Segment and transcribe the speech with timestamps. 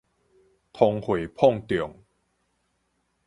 [0.73, 1.93] 通貨膨脹